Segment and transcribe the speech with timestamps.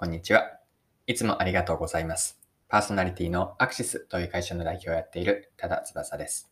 [0.00, 0.58] こんにちは。
[1.06, 2.40] いつもありがとうございます。
[2.68, 6.50] パーソナリティのアクシスという会社の代表をやっている多田翼です。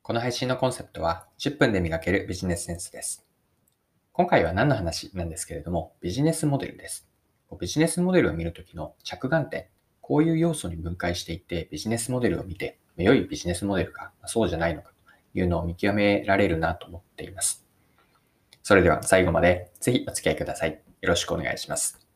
[0.00, 3.26] この配信のコンセプトは10分で磨けるビジネスセンスです。
[4.14, 7.06] 今回は何の話なんですけれども、ビジネスモデルです。
[7.60, 9.66] ビジネスモデルを見るときの着眼点、
[10.00, 14.92] こういう要素に分解していってビジネスモデルを見て、良いビジネスモデルか、そうじゃないのか
[15.34, 17.66] というのを見極められるなと思っています。
[18.62, 20.80] それでは最後までぜひお付き合いください。
[21.02, 22.07] よろしくお願いします。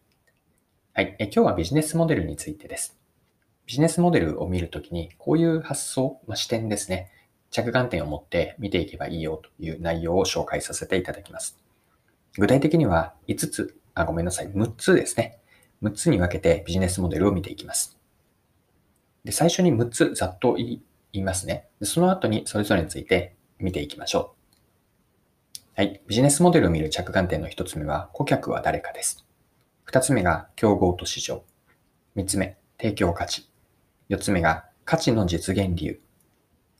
[0.95, 1.17] はい。
[1.19, 2.99] え今日はビジネスモデルについてです。
[3.65, 7.11] ビジネスモデルを見るときに、こういう発想、まあ、視点ですね。
[7.51, 11.59] 着眼点を持って見ていけばいいよという内容を紹介させていただきます。
[12.37, 15.39] 具体的には5つ、あ、ごめんなさい、6つですね。
[15.83, 17.99] 6つに分けてビジネスモデルを見ていきます。
[19.25, 20.83] で、最初に6つざっと言
[21.15, 21.69] いますね。
[21.81, 24.35] でその後にそれぞれについて見ていきましょ
[25.79, 25.81] う。
[25.81, 26.03] はい。
[26.07, 29.25] ビジネスモデルを見る着眼点の1つ目は、顧客は誰かです。
[29.93, 31.45] 二つ目が競合と市場。
[32.15, 33.51] 三つ目、提供価値。
[34.09, 36.01] 四つ目が価値の実現理由。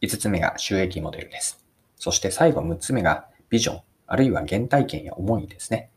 [0.01, 1.63] 五つ目が収益モデルです。
[1.97, 5.91] そして最後六つ目がビジョン、あるいは原体験や思いですね。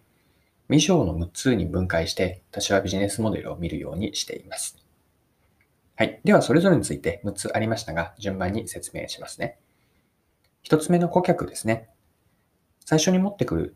[0.70, 4.78] 以上の6つに分解して、私はビジネスモデルを見るようにしています。
[5.95, 6.20] はい。
[6.26, 9.58] では、それぞれについて6つありましたが、順番に説明しますね。
[10.66, 11.88] 1つ目の顧客ですね。
[12.84, 13.76] 最初に持ってくる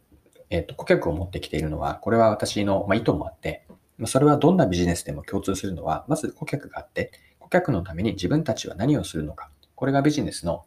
[0.50, 3.66] えっ、と、顧客を持ってきているのは、これは私の、まあ、意図もあって、
[3.98, 9.52] まあ、それはどんなビジネスでも共通するのは、まず顧客があって、顧客のために自分たちは何をするのか。
[9.76, 10.66] これがビジネスの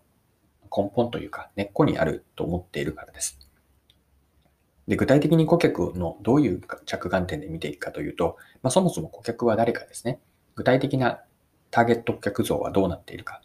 [0.76, 3.38] 根本というか、根っこにあると思っているからです。
[4.88, 10.18] で具体的に顧客のどういう着眼点で見ていくかというと、まあ、そもそも顧客は誰かですね。
[10.54, 11.20] 具体的な
[11.70, 13.40] ターゲット顧客像はどうなっているか。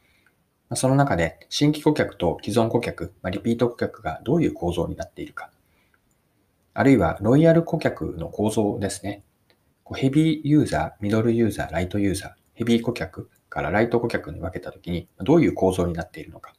[0.69, 5.51] まあ、その中で新規顧客と既存顧客、まあ、リピート顧客がどういう構造になっているか。
[6.79, 9.23] あるいはロイヤル顧客の構造ですね。
[9.95, 16.53] ヘビーユーザー、ミドルユーザー、ライトユーザー、ヘビー顧客からライト顧客に分けたときにどういう構造になっているのか。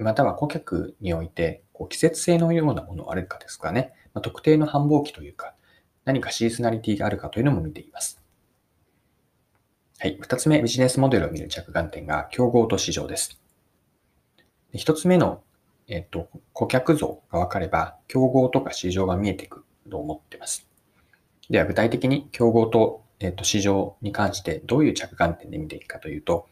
[0.00, 3.92] または顧客においてこう季節性のようなものあるかですかね。
[4.12, 5.54] ま、特定の繁忙期というか
[6.04, 8.20] 何かシーズナリティがあるかというのも見ています。
[10.00, 10.18] はい。
[10.20, 13.40] 二つ目、ビジネスモデルを見る着眼点が競合と市場です。
[14.74, 15.44] 一つ目の
[15.88, 20.68] えっと、顧客像が分かれば、競合とか市場が見えてくると思ってます。
[21.48, 26.48] では、具体的に競合と、えっと、市場に関してどういう着眼点で見ていくかというと、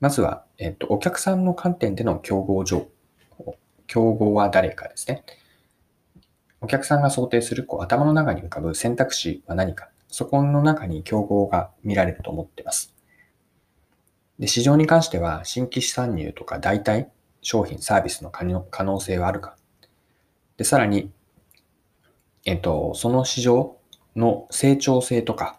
[0.00, 2.88] まずは、えっと、お客さんの観点での競合上、
[3.86, 5.24] 競合は誰かですね。
[6.60, 12.94] お客さんが想定するこう頭の中に浮かぶ選択肢は何か、そこの中に競合が見られると思っています。
[14.38, 17.06] で市場に関しては、新規参入とか代替
[17.42, 19.56] 商品、サービスの可能性はあるか。
[20.56, 21.10] で、さらに、
[22.44, 23.76] えっと、その市場
[24.16, 25.58] の成長性とか、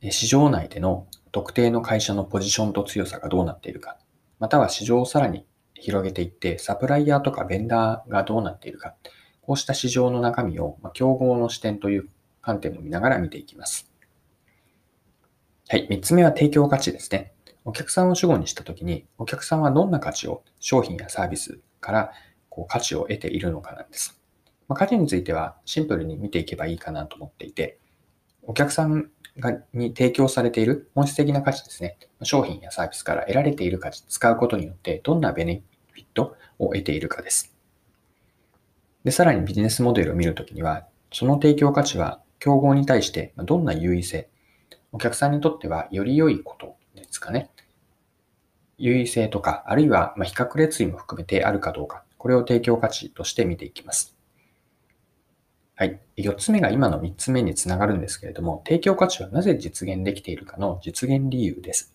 [0.00, 3.98] 市場内での特定の会社のポジションと強さがどうなっているか、
[4.38, 8.94] または市場をさらに広げていって、サプライヤーとかベンダーがどうなっているか、
[9.42, 12.08] こうした市場の中身を、ま競合の視点という
[12.42, 13.90] 観点も見ながら見ていきます。
[15.68, 15.86] はい。
[15.90, 17.32] 三つ目は提供価値ですね。
[17.68, 22.12] お客さんを主語にしたときに、お客さんはどんな価値を商品やサービスから
[22.48, 24.18] こう価値を得ているのかなんです。
[24.68, 27.78] まあ、価値についてはシンプルに見ていけばいいかなと思っていて、
[28.42, 31.98] お客さんがに提供されている本質的な価値ですね。
[32.22, 35.62] 商品やサービスから得られている価値、使うことによってどんなベネ
[35.92, 37.54] フィットを得ているかです。
[39.04, 44.30] で、さらにビジネスモデルを見るときには、その提供価値は競合に対してどんな優位性、
[44.90, 47.50] お客さんにとってはより良いことですかね。
[48.78, 54.16] 優位性とか、あるいは比較列位も含めてあるかどうか、これを提供価値として見ていきます。
[55.74, 56.00] はい。
[56.16, 61.94] 4つ目が今の3つ目につながるんですけれども、提供価値はなぜ実現できているかの実現理由です。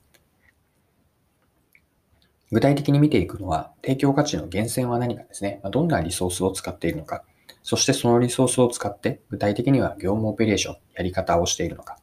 [2.52, 5.60] 具体的に見ていくのは、提供価値の源泉は何かですね。
[5.72, 7.24] どんなリソースを使っているのか、
[7.64, 11.98] そしてそのリソースを使って、具体的には業務オペレーション、やり方をしているのか、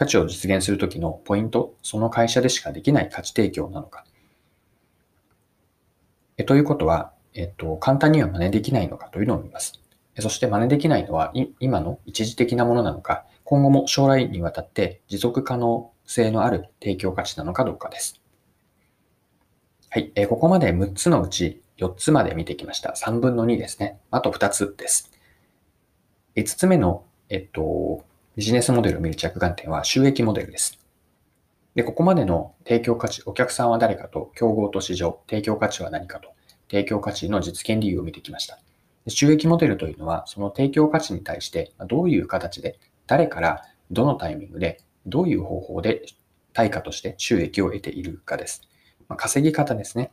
[0.00, 4.06] 価値を実現するときのポイント、その会社でしかできない価値提供なのか。
[6.38, 9.78] えということは、えっと、簡単には真似できないのかというのを見ます。
[10.18, 18.22] そして真似できないのは今の一時的なものなのか、今後も将来にわたって持続可能性のある提供価値なのかどうかです。
[19.90, 20.12] はい。
[20.14, 22.94] えここまで6つのうち4つまで見てきました。
[22.96, 24.00] 3分の2ですね。
[24.10, 25.12] あと2つです。
[26.36, 30.78] 5つ目の、えっと、ビジネスモデルを見る着眼点は収益モデルです。
[31.74, 36.30] で、ここまでの提供価値、お客さんは誰かと、競合と市場、提供価値は何かと、
[36.70, 38.60] 提供価値の実現理由を見てきました。
[39.08, 42.78] 収益モデルというのは、その提供価値に対してどういう形で
[43.08, 46.04] 誰からどのタイミングでどういう方法で
[46.52, 48.62] 対価として収益を得ているかです。
[49.08, 50.12] まあ、稼ぎ方ですね。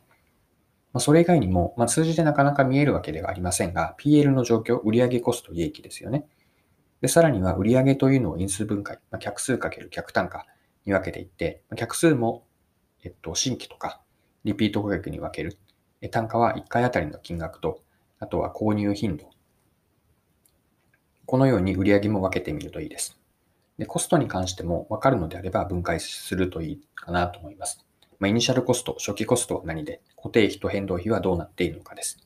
[0.92, 6.26] まあ、それ以外にも、まあ、数字でなかなか見えるわけではありませんが、PL の状況、売上コスト利益ですよね。
[7.00, 10.46] で、さらには売上というのを因数分解、まあ、客数かける客単価
[10.84, 12.44] に分けていってま、客数も、
[13.04, 14.00] えっと、新規とか
[14.44, 15.58] リピート顧客に分ける。
[16.10, 17.82] 単価は1回あたりの金額と、
[18.20, 19.30] あとは購入頻度。
[21.26, 23.18] このように売上も分けてみるといいです。
[23.78, 27.84] で、コストに関しても分かるのであれば分解するといいかなと思います。
[28.18, 32.18] まあ、イニシャルコスト、初期コストは何で、固定費と変動費はどうなっているのかです。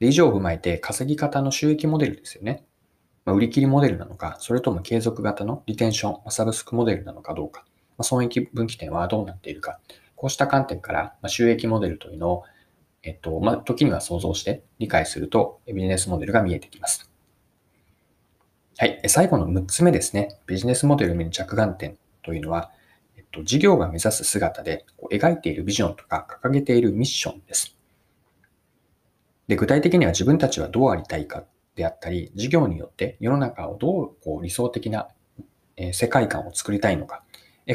[0.00, 2.64] で以上を踏まえて、稼ぎ方の収益モデルですよね。
[3.24, 7.64] まあ、売り切りモデルなのか、それとも継続型のリテンション、サブスクモデルなのかどうか、
[7.98, 9.78] まあ、損益分岐点はどうなっているか、
[10.16, 12.44] こうした観点から、ま収益モデルというのを、
[13.02, 17.10] えっと、まあ、時には想像して理解すると、ビジネスモデルが見えてきます。
[18.76, 19.00] はい。
[19.08, 20.38] 最後の6つ目ですね。
[20.46, 22.70] ビジネスモデルを見る着眼点というのは、
[23.16, 27.76] えっと、事業が目指す姿で描いているビジョンとか掲げているミッションです。
[29.48, 31.44] で、具体的には自分たちはどうありたいか
[31.74, 35.08] であったり、事業によって世の中をどうこう理想的な、
[35.92, 37.22] 世界観を作りたいのか、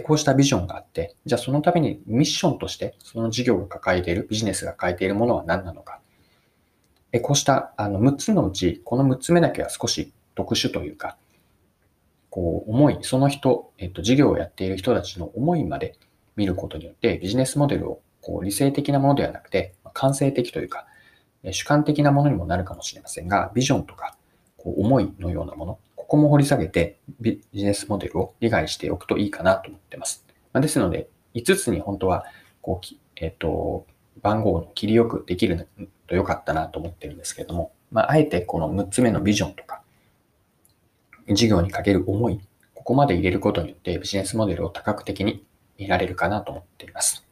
[0.03, 6.01] こうしたビジョンがあって、じゃあそのためにミッションとしてその事業が抱えている、ビジネスが抱えているものは何なのか。
[7.21, 11.18] こうしたあの6つのうち、この6つ目だけは少し特殊というか、
[12.30, 15.95] こう、思い、その人、えっと、事業をやっている人たちの思いまで
[16.36, 20.86] 見ることによって、ビジネスモデルをこう理性的なものではなくて、感性的というか、
[21.51, 24.18] 主観的なものにもなるかもしれませんが、ビジョンとか、
[24.57, 30.25] こう思いのようなもの、ここも掘り下げてビジネスモデルを理解しておくといいかなと思っています。
[30.53, 32.25] まですので、5つに本当は、
[32.62, 33.86] こう、えっ、と、
[34.21, 35.68] 番号の切りよくできる
[36.07, 39.81] と良かったなと思ってるんですけれども、まあ、あえてこの6つ目のビジョンとか、
[41.30, 42.39] 事業にかける思い、
[42.74, 45.44] ここまで入れることによってビジネスモデルを多角的に
[45.77, 47.25] 見られるかなと思っています。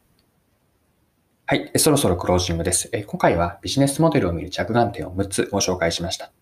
[1.54, 1.70] はい。
[1.78, 2.90] そろそろクロージングです。
[3.06, 6.32] 今回はビジネスモデルを見る着眼点を6つご紹介しました。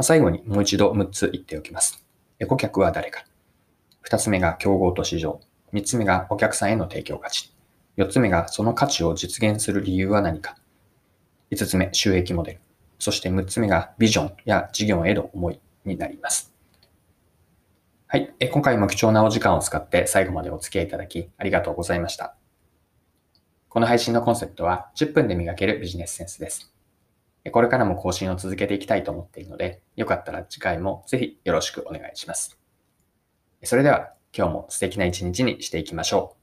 [0.00, 2.02] 最後にもう一度6つ言っておきます。
[2.48, 3.26] 顧客は誰か。
[4.08, 5.38] 2つ目が競合と市場。
[5.74, 7.52] 3つ目がお客さんへの提供価値。
[7.98, 10.56] 4つ目がその価値を実現する理由は何か。
[11.50, 12.60] 5つ目、収益モデル。
[12.98, 16.54] そして6つ目がビジョンや事業への思いになります。
[18.06, 18.34] はい。
[18.50, 22.34] 今回も貴重なお時間を使って最後までお付き合いいただきありがとうございました。
[23.78, 26.74] この配信のコンセプトは10分で磨けるビジネスセンスです。
[27.52, 32.58] これからも更新を続けていきたいと思っているので、よかったら次回もぜひよろしくお願いします。
[33.62, 36.37] それでは今日も素敵な一日にしていきましょう。